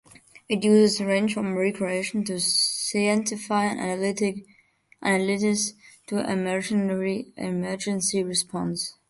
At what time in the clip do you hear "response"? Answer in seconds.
8.23-8.97